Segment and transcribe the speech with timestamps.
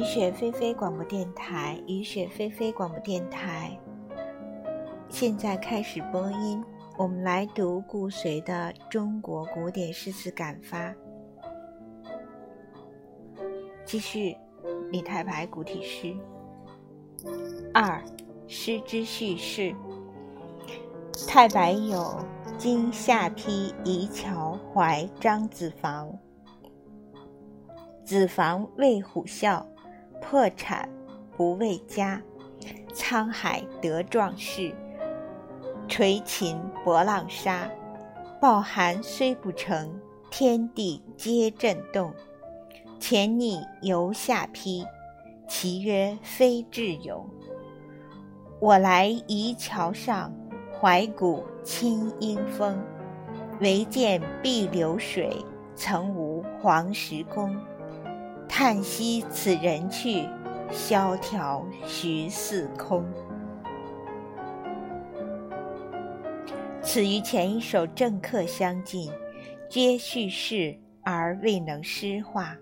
[0.00, 3.78] 雨雪霏霏广播电台，雨雪霏霏广播电台，
[5.10, 6.64] 现在开始播音。
[6.96, 10.88] 我们来读顾随的《中国古典诗词感发》，
[13.84, 14.34] 继续
[14.90, 16.16] 李太白古体诗
[17.74, 18.02] 二：
[18.48, 19.76] 诗之叙事。
[21.28, 22.24] 太白有
[22.56, 26.18] 今夏邳夷乔怀张子房，
[28.02, 29.62] 子房为虎啸，
[30.20, 30.88] 破产
[31.36, 32.20] 不为家。
[32.92, 34.74] 沧海得壮士，
[35.88, 37.70] 垂秦搏浪沙。
[38.40, 42.12] 抱寒虽不成，天地皆震动。
[42.98, 44.86] 前逆犹下邳，
[45.48, 47.28] 其曰非智勇。
[48.60, 50.32] 我来夷桥上。
[50.80, 52.82] 怀古清阴风，
[53.60, 55.44] 唯见碧流水，
[55.74, 57.54] 曾无黄石公。
[58.62, 60.28] 叹息此人去，
[60.70, 63.02] 萧条徐四空。
[66.82, 69.10] 此与前一首正客相近，
[69.66, 72.54] 皆叙事而未能诗化。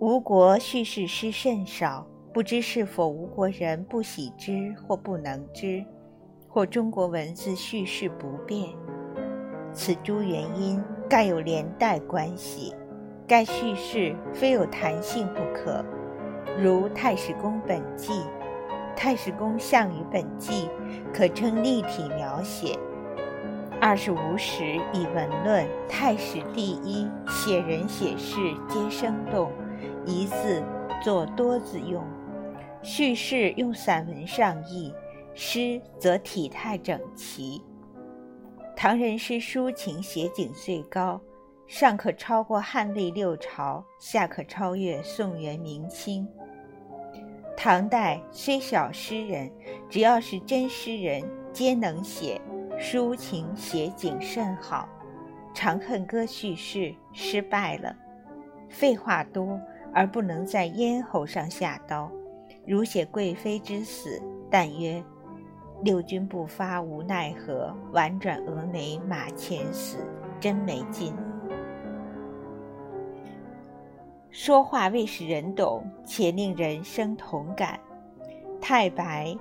[0.00, 5.82] 吴国叙事诗甚少，不知是否吴国人不喜之，或不能之。
[6.46, 8.68] 或中国文字叙事不便，
[9.72, 10.78] 此诸原因
[11.08, 12.74] 盖有连带关系。
[13.32, 15.82] 该叙事非有弹性不可，
[16.60, 18.12] 如《太史公本纪》，
[18.94, 20.68] 《太史公项羽本纪》
[21.14, 22.78] 可称立体描写。
[23.80, 28.36] 二是吴时以文论，太史第一，写人写事
[28.68, 29.50] 皆生动，
[30.04, 30.62] 一字
[31.02, 32.04] 作多字用，
[32.82, 34.92] 叙事用散文上意。
[35.32, 37.62] 诗则体态整齐。
[38.76, 41.18] 唐人诗抒情写景最高，
[41.72, 46.28] 上可超过汉魏六朝，下可超越宋元明清。
[47.56, 49.50] 唐代虽小诗人，
[49.88, 52.38] 只要是真诗人，皆能写
[52.78, 54.86] 抒情写景甚好。
[55.56, 57.96] 《长恨歌》叙事失败了，
[58.68, 59.58] 废话多
[59.94, 62.12] 而不能在咽喉上下刀，
[62.66, 65.02] 如写贵妃之死，但曰。
[65.82, 69.96] 六军不发无奈何，宛转蛾眉马前死，
[70.38, 71.16] 真没劲。
[74.32, 77.78] 说话未使人懂，且令人生同感。
[78.62, 79.36] 太白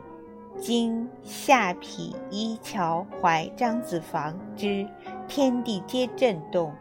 [0.57, 4.85] 经下邳夷乔怀张子房之
[5.30, 6.74] 天地皆震动，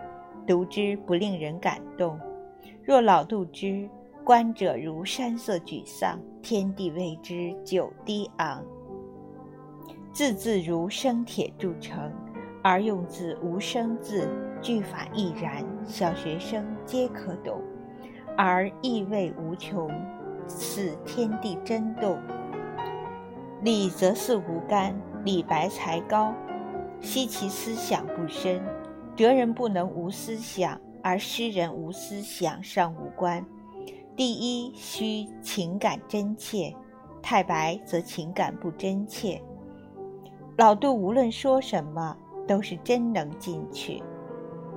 [0.44, 2.18] 读之不令人感动。
[2.82, 3.88] 若老杜之
[4.24, 8.60] 观者如山色沮丧，天地为之久低昂。
[10.12, 12.12] 字字如生铁铸成，
[12.60, 14.28] 而用字无生字，
[14.60, 17.62] 句法亦然，小学生皆可懂，
[18.36, 19.90] 而意味无穷，
[20.46, 22.18] 似天地真动。
[23.62, 26.32] 礼则似无干，李白才高，
[27.00, 28.62] 惜其思想不深。
[29.16, 33.44] 哲人不能无思想，而诗人无思想尚无关。
[34.16, 36.74] 第一需情感真切，
[37.20, 39.42] 太白则情感不真切。
[40.56, 42.16] 老杜无论说什么，
[42.46, 44.02] 都是真能进去。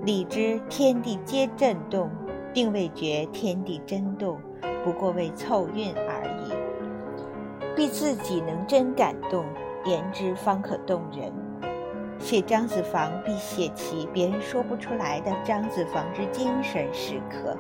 [0.06, 2.09] 理之天地皆震动，
[2.53, 4.40] 并未觉天地真动，
[4.84, 6.53] 不过为凑韵而已。
[7.75, 9.44] 必自己能真感动，
[9.86, 11.31] 言之方可动人。
[12.19, 17.58] 写张子房，必写其别人说不出来的张子房之精神时刻。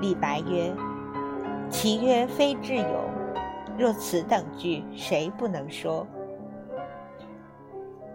[0.00, 0.74] 李白曰
[1.70, 2.86] ：“其曰非智勇。”
[3.78, 6.06] 若此等句，谁不能说？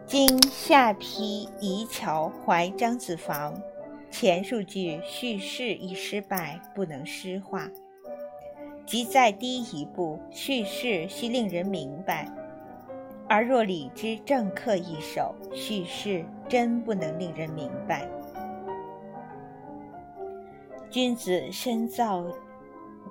[0.06, 3.54] 今下邳夷乔怀张子房，
[4.12, 7.70] 前数句叙事已失败，不能诗化。
[8.86, 12.26] 即再低一步，叙事须令人明白；
[13.28, 18.10] 而若李之正客一首，叙事真不能令人明白。
[20.90, 22.26] 君子深造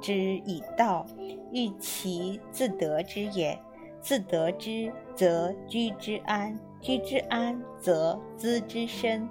[0.00, 1.06] 之以道，
[1.52, 3.56] 欲其自得之也。
[4.00, 6.58] 自得之，则居之安。
[6.80, 9.28] 居之安，则资之深；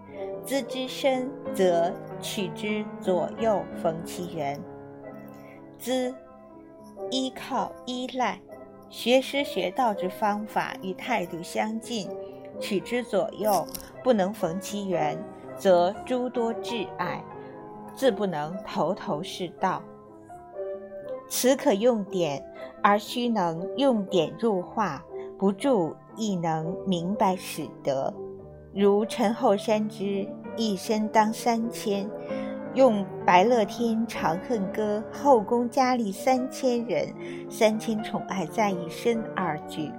[0.48, 1.92] 资之深，则
[2.22, 4.58] 取之左右逢其源。
[5.78, 6.16] 资，
[7.12, 8.40] 依靠、依赖，
[8.90, 12.08] 学诗学道之方法与态度相近；
[12.62, 13.68] 取之左右，
[14.02, 15.22] 不能逢其源，
[15.58, 17.22] 则诸多挚爱，
[17.94, 19.84] 自不能头头是道。
[21.28, 22.42] 此可用典，
[22.82, 25.04] 而须能用典入化，
[25.38, 25.94] 不著。
[26.20, 28.12] 亦能明白始得，
[28.74, 30.28] 如陈后山之
[30.58, 32.10] 一生当三千，
[32.74, 37.14] 用“白乐天长恨歌，后宫佳丽三千人，
[37.50, 39.92] 三千宠爱在一身”二句。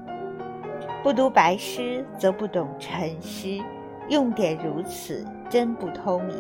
[1.03, 3.63] 不读白诗，则不懂陈诗，
[4.09, 6.35] 用典如此，真不通矣。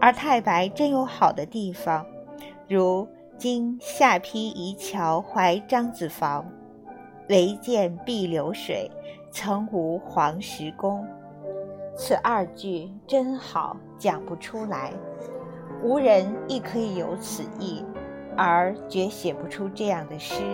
[0.00, 2.04] 而太白真有好的地方，
[2.68, 3.08] 如
[3.38, 6.44] “今下邳夷桥怀张子房，
[7.28, 8.90] 唯见碧流水，
[9.30, 11.06] 曾无黄石公”。
[12.00, 14.92] 此二句真好，讲不出来。
[15.82, 17.84] 无人亦可以有此意，
[18.36, 20.44] 而绝写不出这样的诗。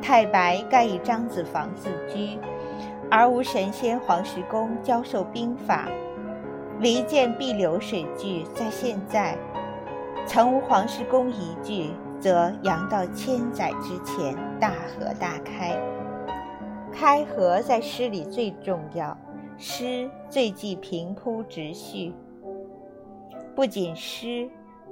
[0.00, 2.38] 太白盖以张子房自居，
[3.10, 5.88] 而无神仙黄石公教授兵法。
[6.78, 9.36] 离间碧流水句在现在，
[10.24, 11.90] 曾无黄石公一句，
[12.20, 15.76] 则扬到千载之前，大河大开。
[16.92, 19.18] 开合在诗里最重要，
[19.56, 22.12] 诗最忌平铺直叙。
[23.54, 24.48] 不仅诗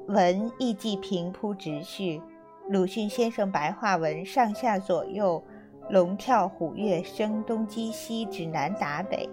[0.06, 2.20] 文亦忌平铺直叙，
[2.68, 5.42] 鲁迅先生白话文上下左右，
[5.90, 9.28] 龙跳虎跃，声东击西，指南打北；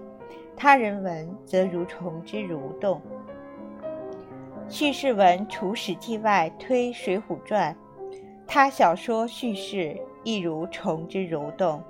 [0.58, 3.00] 他人文则如虫之蠕动。
[4.68, 7.76] 叙事文除《史记》外，推《水浒传》，
[8.48, 11.82] 他小说叙事亦如虫之蠕动。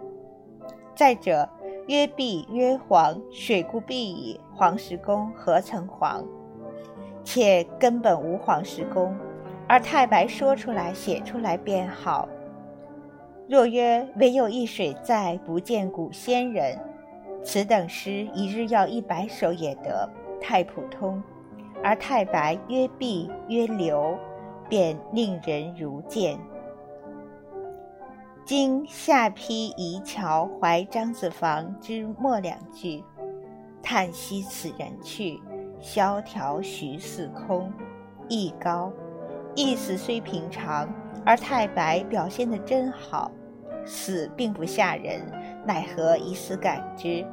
[0.96, 1.48] 再者，
[1.90, 6.24] 曰碧曰黄，水固碧矣，黄石公何曾黄？
[7.24, 9.18] 且根本无黄石公，
[9.68, 12.30] 而太白说出来、写出来便好。
[13.48, 16.78] 若曰唯有一水在，不见古仙人，
[17.44, 20.08] 此等诗一日要一百首也得，
[20.40, 21.20] 太普通。
[21.84, 24.16] 而太白曰碧曰流，
[24.70, 26.38] 便令人如见。
[28.50, 33.04] 今下邳夷桥怀张子房之末两句，
[33.80, 35.40] 叹息此人去。
[35.80, 37.72] 萧条徐似空，
[38.28, 38.92] 意高，
[39.54, 40.92] 意思虽平常，
[41.24, 43.32] 而太白表现得真好。
[43.86, 45.22] 死并不吓人，
[45.64, 47.24] 奈何以死感之？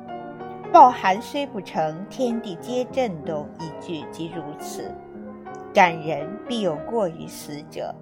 [0.71, 3.49] 抱寒虽不成，天地皆震动。
[3.59, 4.95] 一句即如此，
[5.73, 7.95] 感人必有过于死者。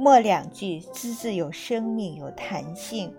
[0.00, 3.14] 末两句字字有生命，有弹性，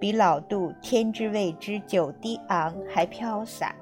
[0.00, 3.76] 比老杜“天之谓之，久低昂”还飘洒。